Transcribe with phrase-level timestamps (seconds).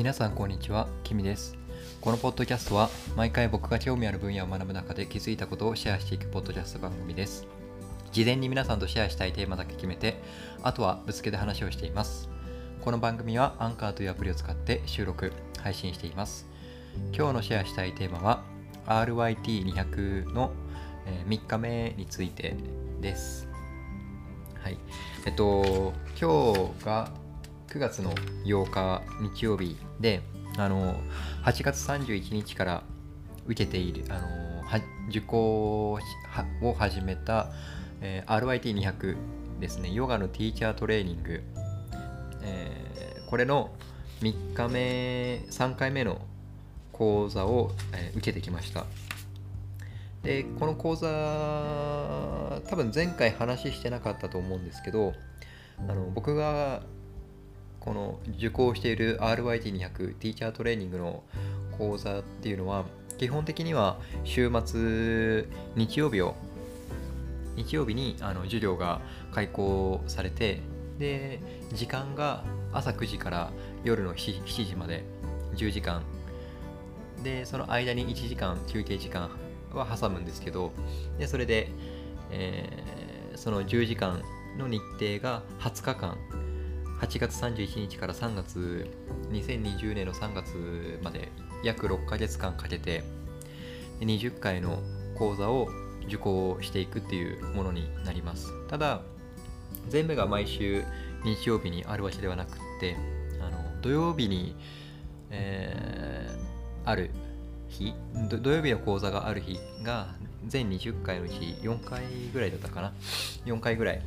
[0.00, 1.58] 皆さんこんにちは、キミです。
[2.00, 2.88] このポッドキャストは
[3.18, 7.46] 毎回僕が興味ある分野を学ぶ中で気づいたことをシェアしていくポッドキャスト番組です。
[8.10, 10.16] 事前に皆さんとシェアしたいテーマだけ決めて、
[10.62, 12.30] あとはぶつけで話をしています。
[12.80, 16.48] この番組はアンカーというアプリを使って収録、配信しています。
[17.14, 18.42] 今日のシェアしたいテーマは
[18.86, 20.54] RYT200 の
[21.28, 22.56] 3日目について
[23.02, 23.46] です。
[24.62, 24.78] はい。
[25.26, 27.19] えっと、今日が
[27.70, 28.12] 9月の
[28.44, 30.22] 8日日曜日で、
[30.58, 30.96] あの、
[31.44, 32.82] 8月31日から
[33.46, 37.46] 受けている、あの、は受講を始めた、
[38.00, 39.16] えー RYT200
[39.60, 41.42] ですね、ヨガのティーチャートレーニング、
[42.42, 43.70] えーこれの
[44.20, 46.20] 3日目、3回目の
[46.90, 48.84] 講座を、えー受けてきました。
[50.24, 51.06] でこの講座
[52.68, 55.14] 多分前回話してなかったと思うんですけど
[55.88, 56.82] あの僕が
[57.80, 61.22] この受講している RYT200 ティーチャートレーニングの
[61.76, 62.84] 講座っていうのは
[63.18, 65.46] 基本的には週末
[65.76, 66.34] 日曜日を
[67.56, 69.00] 日曜日にあの授業が
[69.32, 70.60] 開講されて
[70.98, 71.40] で
[71.72, 73.50] 時間が朝9時から
[73.84, 75.04] 夜の 7, 7時まで
[75.56, 76.02] 10時間。
[77.22, 79.30] でその間に1時間休憩時間
[79.74, 80.72] は挟むんですけど
[81.18, 81.68] でそれで、
[82.30, 83.10] えー
[83.40, 84.22] その10時間
[84.58, 86.18] の日程が20日間。
[87.00, 88.90] 8月31日から3月
[89.30, 91.28] 2020年の3月まで
[91.64, 93.02] 約6ヶ月間かけて
[94.00, 94.80] 20回の
[95.16, 95.68] 講座を
[96.06, 98.52] 受講していくっていうものになります。
[98.68, 99.02] ただ
[99.88, 100.84] 全部が毎週
[101.24, 102.96] 日曜日にあるわけではなくって
[103.40, 104.54] あの土曜日に、
[105.30, 106.50] えー
[106.84, 107.10] ある
[107.68, 107.94] 日
[108.28, 110.08] 土曜日の講座がある日が
[110.46, 112.92] 全20回のうち4回ぐらいだったかな。
[113.44, 114.02] 4回ぐらい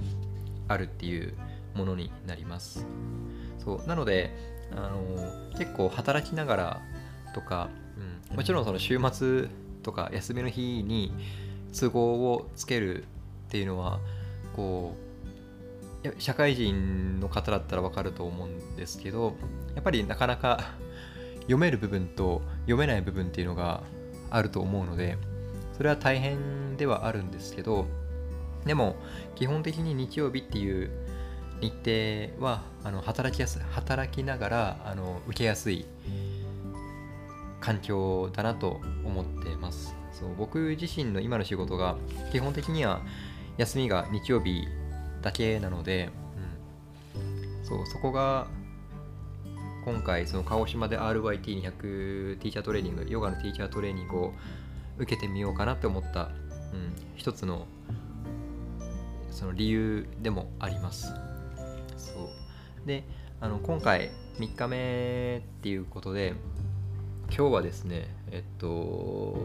[0.67, 1.33] あるっていう
[1.75, 2.85] ものになります。
[3.63, 4.31] そうなので
[4.71, 6.81] あの結構働きながら
[7.33, 7.69] とか、
[8.29, 9.47] うん、もちろんその週末
[9.83, 11.13] とか休みの日に
[11.77, 13.05] 都合をつけるっ
[13.49, 13.99] ていうのは
[14.55, 15.03] こう
[16.17, 19.35] 社会人の方だったらわかると思うんですけど
[19.75, 20.73] やっぱりなかなか
[21.41, 23.83] 読める部分と読めない部分っていうのが
[24.29, 25.17] あると思うので
[25.77, 27.85] それは大変ではあるんですけど
[28.65, 28.95] でも
[29.35, 30.89] 基本的に日曜日っていう
[31.61, 31.69] 日
[32.35, 35.85] 程はあの働きやす働きながらあの受けやすい
[37.61, 39.95] 環境だなと思ってます。
[40.11, 41.97] そう僕自身の今の仕事が
[42.31, 43.01] 基本的には
[43.57, 44.67] 休みが日曜日
[45.21, 46.09] だけなので、
[47.15, 47.19] う
[47.63, 48.47] ん、そうそこが
[49.85, 54.33] 今回その鹿児島で RYT200 ティーチャートレーニングヨガのティーチャートレーニングを
[54.97, 56.25] 受けてみようかなって思った、
[56.73, 57.65] うん、一つの
[59.31, 61.13] その理由でもあります。
[62.85, 63.03] で
[63.39, 66.33] あの今回3日目っていうことで
[67.27, 69.35] 今日はですねえっと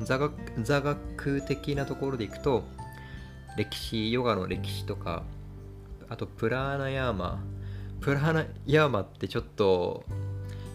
[0.00, 2.64] 座学座学的なところでいくと
[3.56, 5.22] 歴史ヨガの歴史とか
[6.08, 7.42] あとプラーナヤーマ。
[8.00, 10.04] プラーナヤーマってちょっと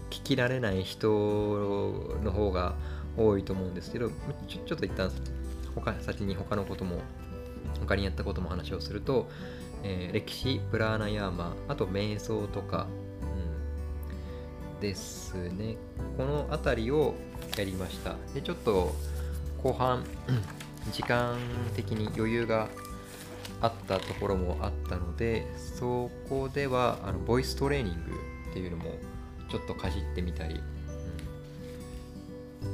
[0.10, 1.08] 聞きられない人
[2.24, 2.74] の方が
[3.18, 4.10] 多いと思うんですけど
[4.48, 5.12] ちょちょっと一旦
[5.76, 7.00] 他先に他のことも
[7.80, 9.30] 他にやったことも話をすると、
[9.84, 12.88] えー歴史プラーナヤーマあと瞑想とか、
[14.74, 15.78] うん、ですね。
[16.18, 17.16] この辺りを
[17.58, 18.16] やりました。
[18.34, 18.94] でちょっと
[19.64, 20.04] 後半
[20.92, 21.38] 時間
[21.76, 22.68] 的に余裕が
[23.62, 28.00] あったところもあったのでそこではあのボイストレーニング
[28.50, 28.96] っていうのも
[29.50, 30.82] ちょっとかじってみたり、うん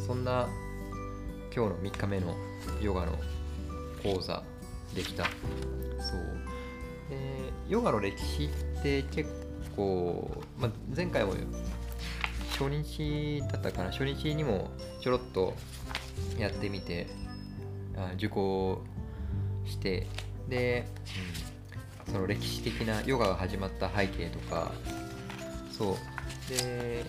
[0.05, 0.47] そんな
[1.53, 2.35] 今日の3日目の
[2.81, 3.13] ヨガの
[4.03, 4.43] 講座
[4.93, 5.25] できた。
[5.25, 6.46] そう。
[7.09, 9.29] でヨガの歴史って結
[9.75, 11.33] 構、まあ、前回も
[12.51, 15.53] 初日だったかな初日にもちょろっと
[16.37, 17.07] やってみて
[17.95, 18.81] あ受講
[19.65, 20.07] して
[20.49, 20.85] で、
[21.51, 21.57] うん
[22.11, 24.71] その歴史的なヨガが始まった背景とか
[25.71, 25.95] そう。
[26.49, 27.03] で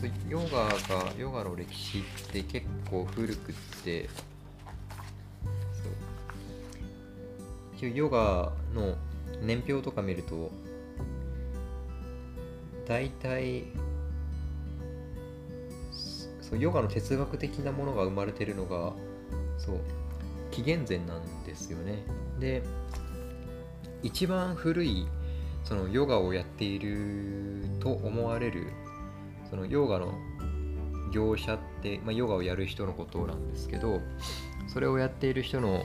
[0.00, 2.02] そうヨガがヨガの歴史っ
[2.32, 3.54] て結構古くっ
[3.84, 4.08] て
[7.78, 7.90] そう。
[7.90, 8.96] ヨガの
[9.42, 10.50] 年表とか見ると
[12.86, 13.64] 大体
[16.40, 18.92] そうヨガの哲学的なものが生まれてるのが
[19.58, 19.80] そう
[20.50, 22.04] 紀元前なんですよね。
[22.38, 22.62] で
[24.02, 25.06] 一番古い
[25.64, 28.66] そのヨガをやっていると思われる
[29.48, 30.12] そのヨガの
[31.12, 34.00] 業者って、まあ、ヨガをやる人のことなんですけど
[34.66, 35.84] それをやっている人の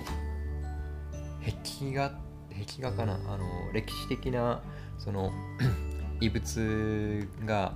[1.46, 2.27] 壁画
[2.58, 3.14] 壁画かな？
[3.14, 4.62] あの歴史的な
[4.98, 5.32] その
[6.20, 7.74] 遺物が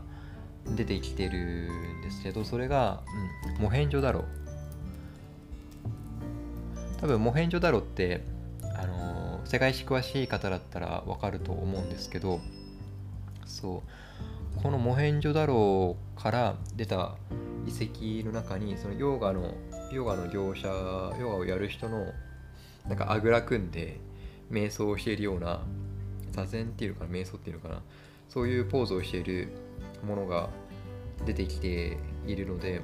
[0.75, 1.69] 出てきてる
[1.99, 3.01] んですけどそれが、
[3.57, 4.25] うん、モヘンジョダロ。
[6.99, 8.21] 多分モヘンジョダロって
[8.75, 12.39] あの世界史詳しい方だったらわかると思うんですけど
[13.45, 13.83] そ
[14.57, 14.61] う。
[14.61, 17.15] このモヘンジョダロから出た
[17.65, 19.55] 遺跡の中にそのヨガの
[19.91, 20.67] ヨガの業者
[21.19, 22.05] ヨガをやる人の
[22.87, 23.99] なんかあぐら組んで
[24.51, 25.61] 瞑想をしているような
[26.31, 27.81] 座禅っていうのかな瞑想っていうのかな
[28.29, 29.49] そういうポーズをしている
[30.05, 30.49] ものが
[31.25, 32.81] 出てきているので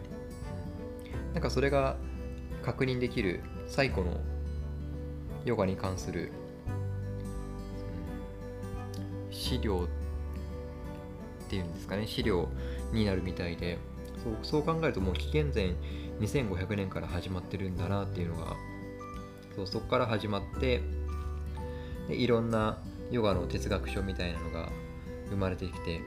[1.34, 1.98] なんかそれが
[2.64, 4.19] 確認できる最古の
[5.46, 6.31] ヨガに関する
[9.31, 9.88] 資料
[11.46, 12.50] っていうんですかね資料
[12.92, 13.78] になるみたいで
[14.24, 15.75] そうそう考えるともう紀元前
[16.19, 18.56] 2500年から始まってるんだなっていうのが
[19.56, 20.81] そうそこから始まって
[22.07, 22.77] でいろんな
[23.12, 24.69] ヨガの哲学書みたいなのが
[25.30, 26.01] 生まれてきて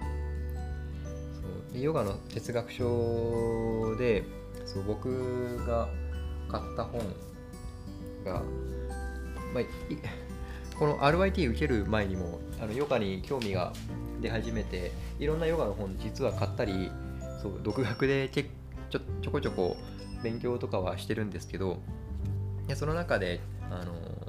[1.35, 4.25] そうでヨガの哲学書で
[4.65, 5.89] そう僕が
[6.49, 7.01] 買った本
[8.25, 8.43] が、
[9.55, 9.65] まあ、
[10.79, 13.73] この RYT 受ける前にもあのヨガに興味が
[14.21, 16.91] 出始めていろんなヨガの本実は買ったり
[17.43, 19.77] そう独学でちょちょこちょこ
[20.23, 21.79] 勉強とかはしてるんですけど
[22.69, 24.20] でその中であの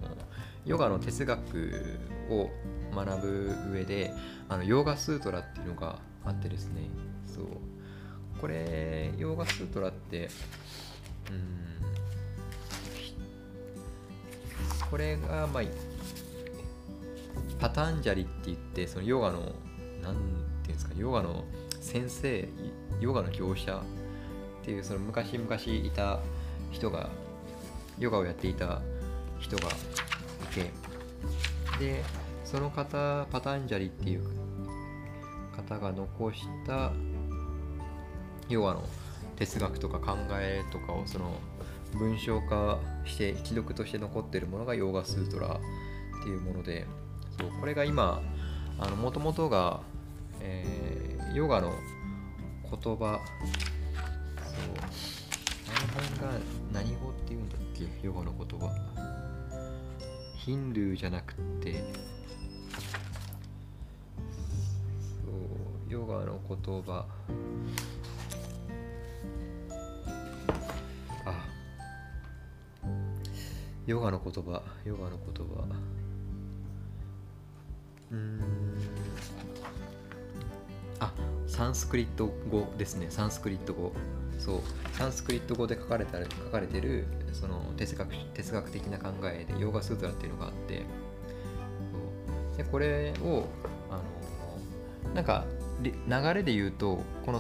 [0.65, 1.99] ヨガの哲学
[2.29, 2.49] を
[2.95, 4.13] 学ぶ上で
[4.49, 6.89] あのヨーガスートラっていうのがあってですね。
[7.25, 7.45] そう。
[8.39, 10.29] これヨーガスートラって
[11.29, 11.71] うん
[14.89, 15.63] これがまあ
[17.59, 19.53] パタンジャリって言ってそのヨガの
[20.01, 20.15] 何
[20.63, 21.45] ていうんですかヨガの
[21.79, 22.49] 先生
[22.99, 26.19] ヨガの業者っていうその昔々いた
[26.71, 27.09] 人が
[27.99, 28.81] ヨガをやっていた
[29.39, 29.69] 人が
[30.53, 30.71] て
[31.80, 32.03] で
[32.44, 34.24] その方パタンジャリっていう
[35.56, 36.92] 方が残した
[38.50, 38.83] ヨガの
[39.38, 41.39] 哲学とか考えとかをその
[41.98, 45.59] 文章化して一読として残ってるものがヨーガスートラ
[46.19, 46.86] っていうもので
[47.39, 48.21] そうこれが今
[49.01, 49.81] もともとが、
[50.39, 51.74] えー、ヨガの
[52.63, 52.97] 言葉そう
[55.68, 56.39] あの辺が
[56.74, 57.88] 何語っていうんだっけ？
[58.06, 58.69] ヨガの言葉。
[60.45, 61.83] ヒンドゥーじゃなくて
[65.23, 67.05] そうヨガの言葉。
[71.25, 71.45] あ
[73.85, 75.63] ヨガの言葉ヨガの言葉。
[78.09, 78.41] うん。
[80.99, 81.13] あ
[81.45, 83.11] サンスクリット語ですね。
[83.11, 83.94] サンスクリット語。
[84.41, 84.61] そう
[84.93, 90.83] サンスクリット語で書かれた書かれてるその哲学哲学的な考えでヨーガスートラっていうのがあって
[92.57, 93.45] でこれを
[93.89, 93.97] あ
[95.07, 95.45] のなんか
[95.83, 97.39] 流れで言うとこの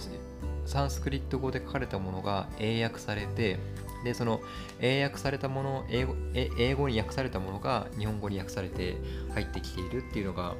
[0.65, 3.57] サンスクリット語で書かれたものが英訳されて
[4.03, 4.39] でその
[4.79, 8.97] 英訳されたもの英語英語に訳されたものが日本語に訳されて
[9.33, 10.53] 入ってきているっていうのが、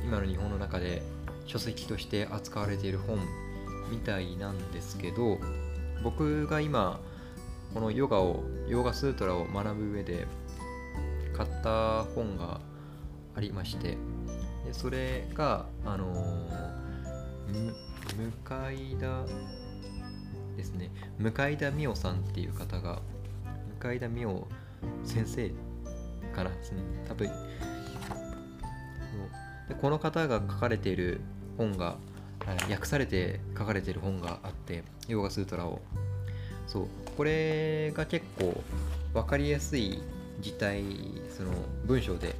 [0.00, 1.02] うん、今の日本の中で
[1.46, 3.18] 書籍として扱われている本
[3.90, 5.38] みたいなんですけど
[6.02, 7.00] 僕が今
[7.74, 10.26] このヨガをヨガスートラを学ぶ上で
[11.36, 12.60] 買った本が
[13.34, 13.96] ありまして
[14.64, 17.72] でそれがあのー、
[18.16, 19.24] 向田
[20.56, 20.90] ですね。
[21.18, 23.00] 向田美桜さんっていう方が
[23.78, 24.40] 向田美桜
[25.04, 25.52] 先生
[26.34, 26.50] かな、
[27.08, 27.28] 多分
[29.68, 31.20] でこの方が書かれている
[31.58, 31.96] 本が
[32.70, 35.80] 訳されて書かれてる本があってヨガスートラを。
[36.66, 36.86] そう。
[37.16, 38.62] これが結構
[39.14, 40.02] 分かりやすい
[40.40, 40.82] 字体
[41.34, 41.50] その
[41.86, 42.34] 文章で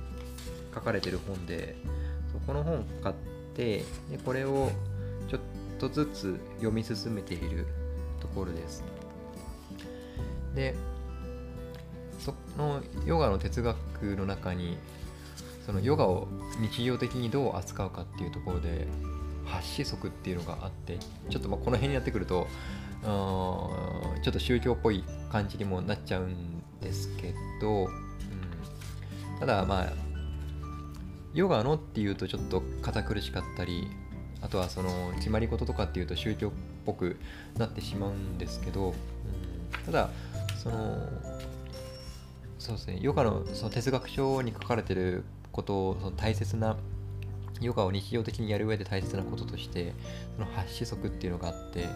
[0.74, 1.76] 書かれてる本で
[2.30, 3.14] そうこの本買っ
[3.54, 3.78] て
[4.10, 4.70] でこれを
[5.30, 5.40] ちょっ
[5.78, 7.66] とずつ読み進めている
[8.20, 8.84] ところです。
[10.54, 10.74] で
[12.18, 13.76] そのヨガの哲学
[14.16, 14.76] の中に
[15.64, 16.28] そのヨガを
[16.60, 18.86] 日常的にどう扱うかっていうところで
[19.46, 20.98] 発子則っていうのがあって
[21.30, 22.46] ちょっとまあこの辺にやってくると
[23.02, 23.70] ちょ
[24.28, 27.90] っと宗教っぽい感じにもなっちゃうんですけど、うん、
[29.40, 29.92] ただまあ
[31.34, 33.88] ヨガのっていうとちょっと堅苦しかったり
[34.40, 36.50] あとはその決まり事とかっていうと宗教っ
[36.84, 37.18] ぽく
[37.58, 38.94] なってしまうんですけど、うん、
[39.84, 40.10] ただ
[40.56, 41.08] その
[42.58, 46.76] そうですねヨガのその哲学書に書かれてることをその大切な
[47.60, 49.92] ヨガを日常的にやる上で大切なこととして
[50.34, 51.88] その発子則っていうのがあって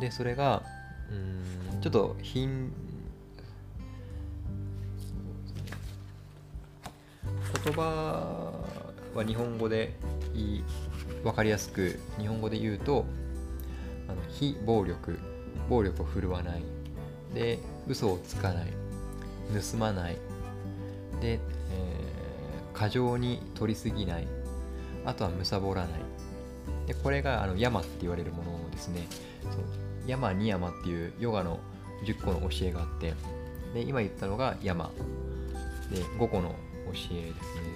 [0.00, 0.62] でそれが
[1.10, 2.70] うんちょっと品
[7.64, 8.52] 言葉
[9.14, 9.94] は日本語で
[10.34, 10.64] いい
[11.22, 13.04] 分かりやすく日本語で言うと
[14.08, 15.18] あの非暴力
[15.68, 16.62] 暴力を振るわない。
[17.34, 18.66] で嘘をつかない。
[19.72, 20.16] 盗まない。
[21.20, 24.28] で、えー、過剰に取りすぎない。
[25.08, 26.00] あとは貪らない。
[26.86, 29.06] でこれがあのヤマって言われるものですね。
[29.50, 29.62] そう。
[30.06, 31.60] ヤマニヤマっていうヨガの
[32.04, 33.14] 10個の教えがあって。
[33.72, 34.90] で今言ったのがヤマ
[35.90, 37.32] で5個の教えですね。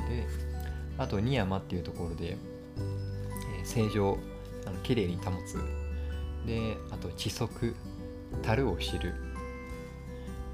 [0.09, 0.27] で
[0.99, 2.37] あとニヤマっていうところで、
[3.57, 4.19] えー、正常
[4.67, 5.57] あの綺麗に保つ。
[6.47, 7.75] であと知足。
[8.43, 9.15] 樽を知る。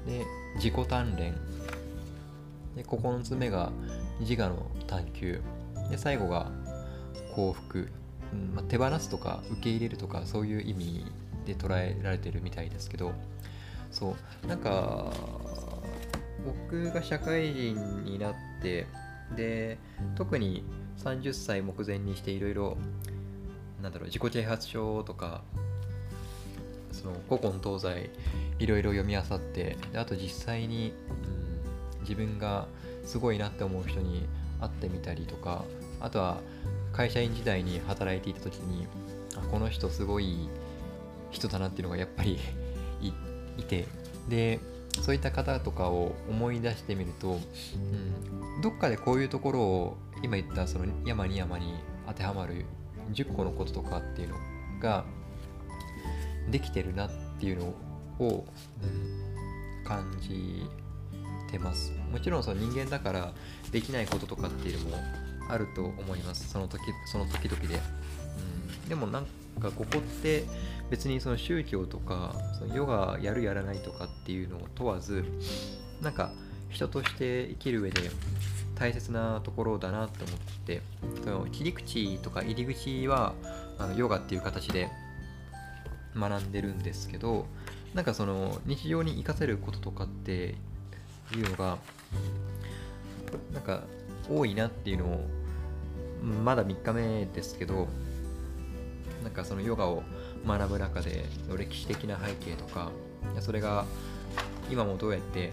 [0.05, 1.35] で自己鍛錬。
[2.77, 3.73] で9つ目が
[4.21, 5.41] 自我の探求。
[5.89, 6.51] で最後が
[7.35, 7.89] 幸福、
[8.33, 11.05] うんまあ、手放すとか受け入れるとかそういう意味
[11.45, 13.13] で捉えられてるみたいですけど
[13.91, 15.11] そうなんか
[16.45, 18.87] 僕が社会人になって
[19.35, 19.77] で
[20.15, 20.63] 特に
[20.97, 22.77] 30歳目前にしていろいろ
[23.81, 25.41] なんだろう自己啓発書とか
[26.91, 28.09] その古今東西
[28.59, 30.93] いろいろ読み漁ってあと実際に、
[31.95, 32.67] うん、自分が
[33.05, 34.27] すごいなって思う人に
[34.59, 35.63] 会ってみたりとか
[36.01, 36.41] あとは
[36.91, 38.87] 会社員時代に働いていた時に
[39.35, 40.49] あこの人すごい
[41.31, 42.39] 人だなっていうのがやっぱり
[43.57, 43.87] いて。
[44.27, 44.59] で
[45.01, 47.37] そういった方とかを思い出してみると、う
[48.59, 51.73] ん、どっかでこういうところを今言ったその山に山に
[52.07, 52.65] 当てはまる
[53.13, 54.35] 10個のこととかっていうの
[54.81, 55.05] が
[56.49, 57.73] できてるなっていうの
[58.19, 58.45] を、
[58.83, 60.67] うん、感じ
[61.51, 61.93] てます。
[62.11, 63.33] もちろんその人間だから
[63.71, 64.97] できないこととかっていうのも
[65.49, 66.49] あると思います。
[66.49, 67.79] その時その時々で、
[68.83, 69.25] うん、でもなん
[69.59, 70.45] かここって
[70.89, 75.25] 別にその宗教とかそのヨガやるやらないとかっていうのを問わず
[76.01, 76.31] なんか
[76.69, 78.01] 人として生きる上で
[78.75, 80.81] 大切なところだなと思って
[81.23, 83.33] その切り口とか入り口は
[83.77, 84.89] あのヨガっていう形で
[86.15, 87.45] 学んでるんですけど
[87.93, 90.55] なんかその日常に生かせることとかって
[91.35, 91.77] いうのが
[93.53, 93.83] なんか
[94.29, 95.38] 多いなっていうのを
[96.21, 97.87] まだ3日目ですけど
[99.23, 100.03] なんかそのヨガを
[100.47, 102.91] 学ぶ中での歴史的な背景とか
[103.41, 103.85] それが
[104.69, 105.51] 今もどうやって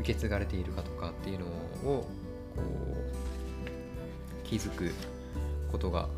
[0.00, 1.48] 受け継がれているかとかっていうのを
[1.82, 2.08] こ
[2.56, 4.92] う気づく
[5.70, 6.08] ことが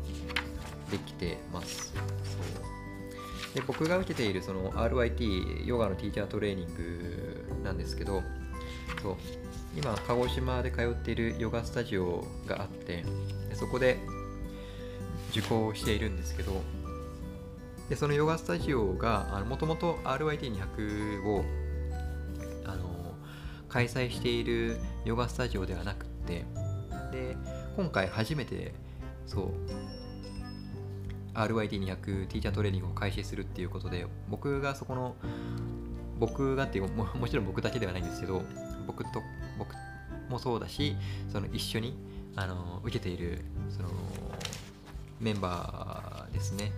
[0.89, 1.93] できてます。
[1.93, 1.99] そ
[2.69, 2.71] う。
[3.53, 8.23] で僕が受けているその RIT ヨガのティーチャートレーニングなんですけど
[9.01, 9.15] そう。
[9.75, 13.05] 今鹿児島で通っているヨガスタジオがあって
[13.53, 13.97] そこで
[15.31, 16.61] 受講しているんですけど
[17.89, 21.45] でそのヨガスタジオがもともと RYT200 を
[22.65, 23.13] あの
[23.69, 26.45] 開催しているヨガスタジオではなくって
[27.11, 27.37] で
[27.77, 28.73] 今回初めて
[29.25, 29.51] そう
[31.33, 35.15] RYT200 ティーチャートレーニングを開始するっていうことで僕がそこの
[36.19, 38.43] 僕がっていうももちろん僕だけではないんですけど
[38.85, 39.21] 僕と
[39.57, 39.75] 僕
[40.29, 40.95] もそうだし
[41.31, 41.97] その一緒に
[42.35, 43.89] あの受けているその
[45.19, 46.71] メンバーですね。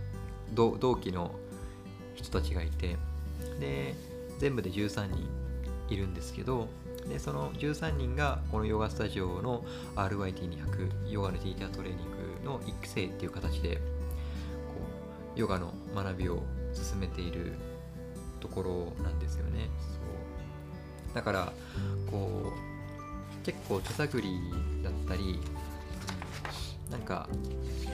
[0.53, 1.31] 同期の
[2.15, 2.97] 人たちがいて
[3.59, 3.95] で
[4.39, 5.27] 全部で13人
[5.89, 6.67] いるんですけど
[7.07, 9.63] でその13人がこのヨガスタジオの
[9.95, 12.11] RYT200 ヨガのティーチャートレーニン
[12.43, 13.81] グの育成っていう形でこ
[15.35, 16.43] うヨガの学びを
[16.73, 17.53] 進めている
[18.39, 19.69] ところなんですよね。
[21.13, 21.53] だから
[22.09, 22.51] こ
[23.41, 24.39] う結構手探り
[24.83, 25.39] だったり
[26.89, 27.27] なんか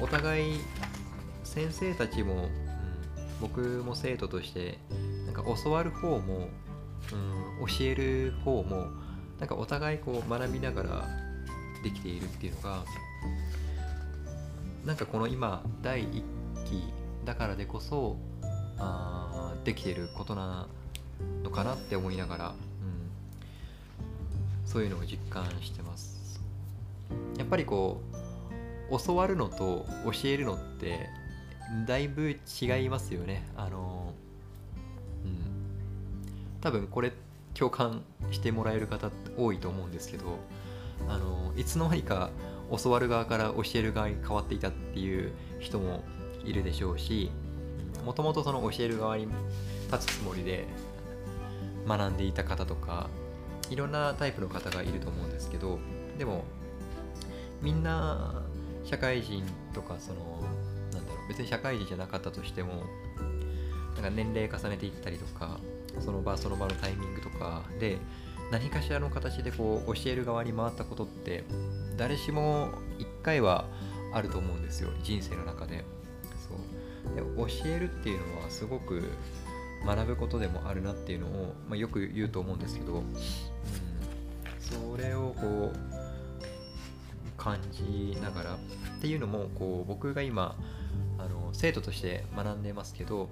[0.02, 0.60] お互い
[1.44, 2.50] 先生たちも、うん、
[3.42, 4.78] 僕も生徒として
[5.26, 6.50] なんか教わる方も、
[7.60, 8.88] うん、教える方も
[9.40, 11.08] なんかお互いこう学びながら
[11.84, 12.84] できているっていうのが
[14.86, 16.24] なんかこの今第1
[16.66, 16.84] 期
[17.26, 18.18] だからでこそ
[18.78, 20.68] あできていることな
[21.44, 22.54] のかなって思いながら、
[24.70, 26.40] そういうのを実感してます。
[27.40, 28.02] やっぱりこ
[28.92, 31.10] う教わるのと教えるのって
[31.88, 32.30] だいぶ
[32.62, 33.50] 違いますよね。
[33.58, 34.14] あの
[35.26, 36.62] うん。
[36.62, 37.12] 多分これ
[37.56, 40.38] 共感してもらえる方多いと思うんですけど
[41.08, 42.30] あのいつの間にか
[42.84, 46.04] 教わる側から教える側に変わっていたっていう人も
[46.46, 47.32] いるでしょうし
[48.06, 49.28] もともとその教える側に
[49.92, 50.68] 立つつもりで
[51.88, 53.10] 学んでいた方とか
[53.70, 55.80] いろんなタイプの方がいると思うんですけど
[56.18, 56.44] でも
[57.62, 58.44] みんな
[58.84, 60.42] 社会人とかその
[60.94, 62.84] なんだろう別に社会人じゃなかったとしても
[63.96, 65.60] なんか年齢重ねていったりとか
[66.00, 67.98] その場その場のタイミングとかで
[68.52, 71.44] 何かしらの形でこう教える側に回ったことって
[71.98, 73.66] 誰しも一回は
[74.14, 75.84] あると思うんですよ人生の中で。
[76.48, 77.16] そう。
[77.16, 79.12] で教えるっていうのはすごく
[79.86, 83.15] 学ぶことでもあるなっていうのを、まあ、よく言うと思うんですけど、うん、
[84.59, 85.89] それをこう
[87.38, 88.57] 感じながらっ
[89.01, 90.55] ていうのもこう僕が今
[91.17, 93.29] あの生徒として学んでますけど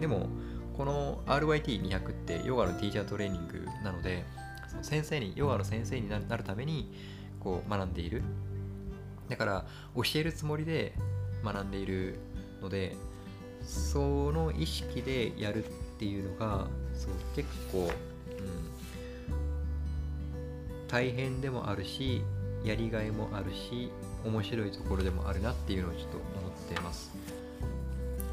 [0.00, 0.28] でも
[0.76, 4.24] この RYT200 ってヨガのティーチャートレーニングなので
[4.82, 6.92] 先生にヨガの先生になるために
[7.40, 8.22] こう学んでいる。
[9.28, 10.94] だから教えるつもりで
[11.44, 12.18] 学んでいる
[12.60, 12.96] ので
[13.62, 15.64] その意識でやる
[15.96, 17.88] っていうのがそう結構、うん、
[20.88, 22.22] 大変でもあるし
[22.64, 23.90] やりがいもあるし
[24.24, 27.12] 面白いところでもあるなっていうのをちょっと思ってます。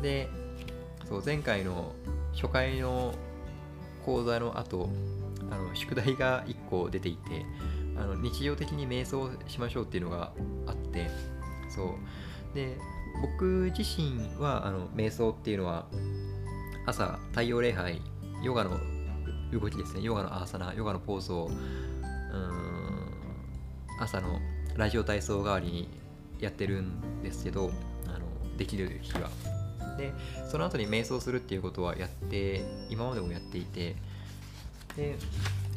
[0.02, 0.28] で
[1.08, 1.94] そう前回の
[2.34, 3.14] 初回の
[4.06, 4.90] 講座の後
[5.50, 7.46] あの宿題が1個出ていて
[7.96, 10.34] あの日常的に瞑想しましょうっていうのが
[10.68, 11.10] あって
[11.70, 12.56] そう。
[12.56, 12.78] で
[13.22, 15.86] 僕自身はあの瞑想っていうのは
[16.86, 18.02] 朝太陽礼拝
[18.42, 18.78] ヨガの
[19.54, 20.02] 動きですね。
[20.02, 23.14] ヨガのアーサナヨガのポーズをうん
[24.00, 24.40] 朝の
[24.76, 25.90] ラジオ体操代わりに
[26.40, 27.72] やってるんですけど
[28.08, 29.30] あのできる日は。
[29.98, 30.12] で
[30.50, 33.96] その後に瞑想するっていうことはやって今までもやっていて
[34.98, 35.16] で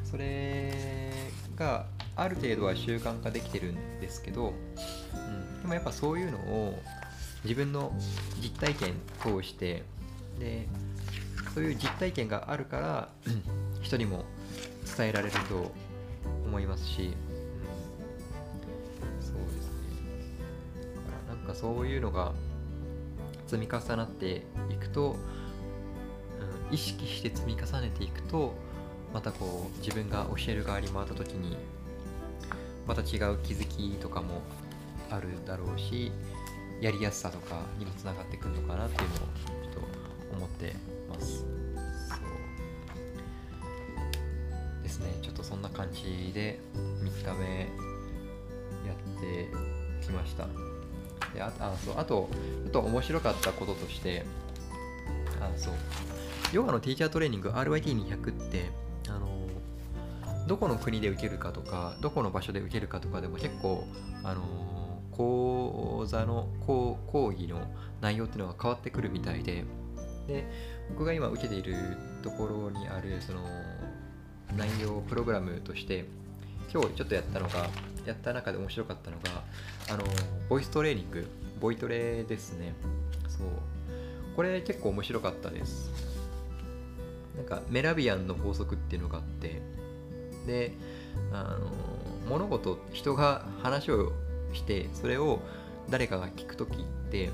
[0.05, 1.13] それ
[1.55, 1.85] が
[2.17, 4.55] ある程度は習慣化できてるんですけど、
[5.15, 6.79] うん、でもやっぱそういうのを
[7.45, 7.93] 自分の
[8.41, 9.83] 実体験通して
[10.39, 10.67] で
[11.55, 13.09] そういう実体験があるから
[13.83, 14.25] 人にも
[14.97, 15.73] 伝えられると
[16.45, 17.13] 思いますし、うん、
[19.25, 20.01] そうですね。
[20.97, 22.33] だからなんかそういうのが
[23.47, 25.17] 積み重なっていくと、
[26.71, 28.55] うん、意識して積み重ねていくと
[29.13, 31.57] またこう自分が教える側に回った時に
[32.87, 34.43] また違う気づきとかも
[35.11, 36.13] あるだろうし
[36.81, 39.25] やりやすさとかにもつながってくるのかなっていうのをちょ
[39.71, 40.75] っと思って
[41.17, 41.39] ます。
[41.39, 41.45] そ
[44.81, 45.07] うですね。
[45.23, 47.61] ちょっとそんな感じで3日目
[48.87, 49.49] やって
[50.05, 50.47] きました。
[51.35, 52.29] でああそうあと
[52.65, 54.25] ちょっと面白かったこととして
[55.41, 55.75] あそう。
[56.53, 58.71] ヨガのティーチャートレーニング RYT200 って
[59.09, 59.29] あの
[60.47, 63.85] どこの国で受けるかとかどこの場所で受けるかとかでも結構
[64.23, 64.43] あの
[65.11, 67.67] 講座の講講義の
[68.01, 69.65] 内容っていうのが変わってくるみたいで
[70.27, 70.45] で
[70.89, 71.75] 僕が今受けている
[72.23, 73.41] ところにあるその
[74.57, 76.05] 内容プログラムとして
[76.73, 77.69] 今日ちょっとやったのが
[78.05, 79.43] やった中で面白かったのが
[79.91, 80.05] あの
[80.49, 81.27] ボイストレーニング
[81.61, 82.75] ボイトレですね。
[83.29, 83.47] そう。
[84.37, 85.91] これ結構面白かったです。
[87.37, 89.61] なんかメラビアンの法則っていうのがあって
[90.47, 90.73] で
[91.33, 91.71] あの
[92.29, 94.13] 物事人が話を
[94.53, 95.41] してそれを
[95.91, 97.31] 誰かが聞く時って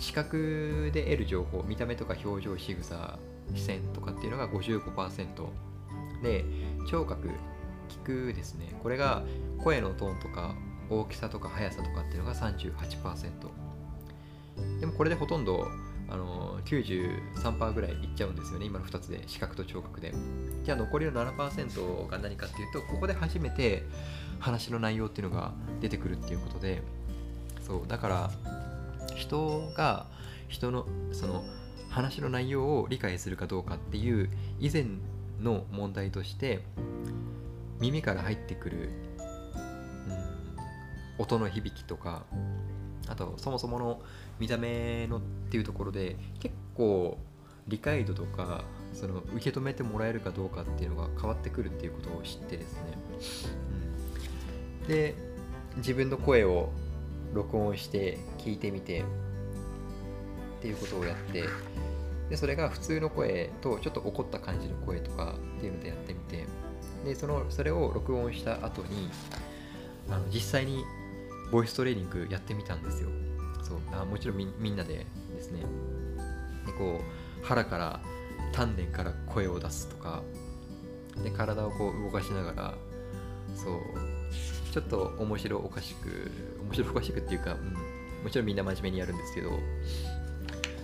[0.00, 3.18] 視覚で得る情報見た目とか表情仕草
[3.54, 5.26] 視線とかっていうのが55%
[6.22, 6.44] で
[6.90, 7.28] 聴覚
[7.88, 8.74] 聞くですね。
[8.82, 9.22] これが
[9.62, 10.54] 声のトーンとか
[10.88, 13.30] 大きさとか速さとかっていうのが38%
[14.80, 15.66] でもこれでほとんど
[16.08, 18.66] あの93%ぐらいいっちゃうんですよね。
[18.66, 20.14] 今の2つで視覚と聴覚で。
[20.64, 23.84] じゃあ残りの7%が何かっていうとここで初めて
[24.38, 26.82] 話の内容っていうのが出てくるっていうことで。
[27.66, 28.30] そうだから
[29.20, 30.06] 人が
[30.48, 31.44] 人のその
[31.90, 34.86] 話の内容を理解するかどうかっていう以前
[35.40, 36.60] の問題として
[37.80, 38.90] 耳から入ってくる、
[41.18, 42.24] うん、音の響きとか
[43.08, 44.00] あとそもそもの
[44.38, 47.18] 見た目のっていうところで結構
[47.66, 52.80] 理解度とかその受け止めてもらえるかどうかっていうのが変わってくるっていうことを知ってですね、
[54.82, 55.14] うん、で
[55.76, 56.70] 自分の声を
[57.32, 59.04] 録音して聞いてみてっ
[60.62, 61.44] ていうことをやって
[62.28, 66.46] でそれが普通の声とちょっと怒った感じの声とかっていうのでやってみて
[67.04, 69.10] でそのそれを録音した後に
[70.08, 70.84] あの実際に
[71.50, 73.08] ボイストレーニングやってみたんですよ。
[73.62, 73.78] そう。
[73.92, 75.60] あもちろんみんなでですね。
[76.66, 78.00] でこう腹から
[78.52, 80.22] 丹田から声を出すとか
[81.22, 82.74] で体をこう動かしながら
[83.54, 84.09] そう。
[84.70, 86.30] ちょっと面白おかしく
[86.64, 89.50] 面白おかしくっていうか、うん、もちろんみんな真面目にやるんですけど。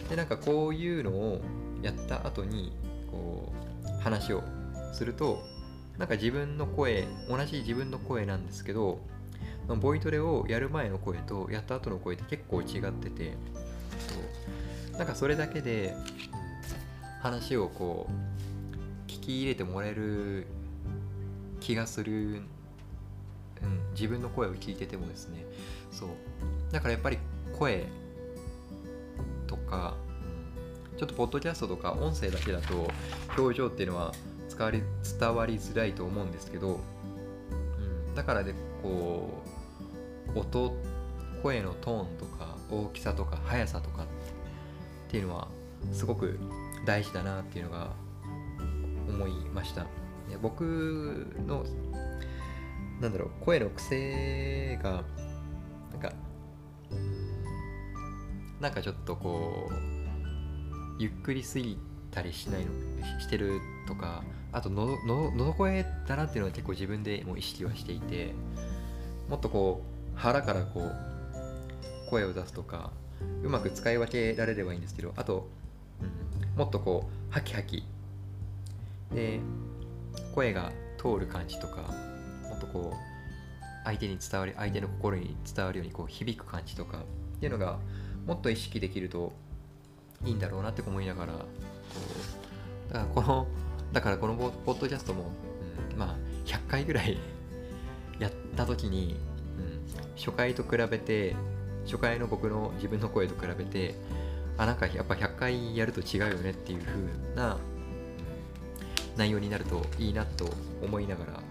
[0.08, 1.40] でなんかこういうのを
[1.82, 2.72] やった後に
[3.10, 3.52] こ
[3.84, 4.42] う話を
[4.92, 5.42] すると
[5.98, 9.00] なんか自分の声同じ自分の声なんですけど
[9.66, 13.36] ボイトレをやる前の声とやった後の声って結構違ってて
[14.08, 14.98] そう。
[14.98, 15.94] なんかそれだけで
[17.20, 20.46] 話をこう聞き入れてもらえる
[21.60, 22.42] 気がする
[23.62, 25.44] うん、自分の声を聞いててもですね。
[25.90, 26.08] そう。
[26.72, 27.18] だからやっぱり
[27.58, 27.86] 声
[29.46, 29.96] とか、
[30.96, 32.90] ちょっとポッドキャストとか音声だけだと
[33.36, 34.12] 表情っていうのは
[34.48, 34.82] 伝わり
[35.18, 36.80] 伝わりづらいと思うんですけど、
[38.08, 39.42] うん、だからでこ
[40.34, 40.74] う音
[41.42, 44.06] 声のトーンとか大きさとか速さとかっ
[45.08, 45.48] ていうのは
[45.92, 46.38] すごく
[46.86, 47.90] 大事だなっていうのが
[49.08, 49.86] 思いました。
[50.42, 50.62] 僕
[51.46, 51.64] の
[53.00, 55.04] なんだろう声の癖が
[55.92, 56.12] なんか
[58.60, 59.74] なんかちょっとこう
[60.98, 61.78] ゆっくりすぎ
[62.10, 68.32] たりしないのしてるとかあとのの喉声だなっていうのは結構自分でも意識はしていて
[69.28, 69.82] もっとこ
[70.14, 72.90] う腹からこう声を出すとか
[73.42, 75.48] うまく使い分けられればいいんですけどあと、
[76.00, 77.84] うん、もっとこうハキハキ。
[79.14, 79.40] で
[80.34, 81.94] 声が通る感じとか
[82.76, 82.96] こう
[83.84, 87.78] 相手に伝わり相手の心に伝わるようにこう響く感じとかっていうのが
[88.26, 89.32] もっと意識できると
[90.24, 91.38] いいんだろうなって思いながらこ
[92.90, 93.46] うだからこの
[93.92, 95.30] だからこのポッドキャストも、
[95.92, 97.16] うん、まあ100回ぐらい
[98.18, 99.16] やった時に、
[99.58, 101.34] うん、初回と比べて
[101.84, 103.94] 初回の僕の自分の声と比べて
[104.58, 107.58] あなんかやっぱ100回やると違うよねっていう風な
[109.16, 110.50] 内容になるといいなと
[110.82, 111.45] 思いながら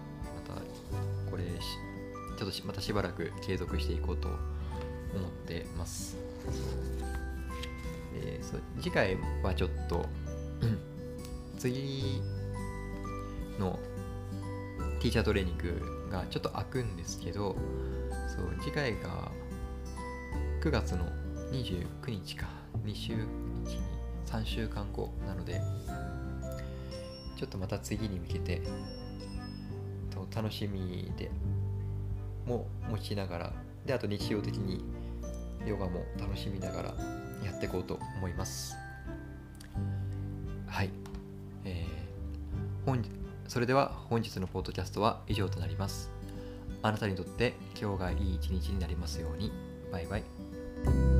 [2.36, 6.16] ちょっとまたしばらく継続していこうと思ってます。
[8.14, 10.06] でそ次回はちょっと
[11.58, 12.22] 次
[13.58, 13.78] の
[15.00, 17.56] ティーチャートレーニングがちょっと開くんですけど
[18.36, 19.30] そう次回が
[20.62, 21.04] 9月の
[21.52, 22.46] 29日か。
[22.84, 23.14] 2週
[24.26, 25.60] 3週間後なので
[27.36, 28.62] ちょっとまた次に向けて
[30.34, 31.30] 楽しみで
[32.46, 33.52] も持ちながら
[33.84, 34.84] であと日常的に
[35.66, 36.88] ヨガも楽しみながら
[37.44, 38.76] やっていこうと思います。
[40.66, 40.90] はい、
[41.64, 43.02] えー、本
[43.48, 46.10] それでは本日のポッドキャストは以上となります。
[46.82, 49.52] あなたにとって今日がいい一日になりますように。
[49.90, 51.15] バイバイ。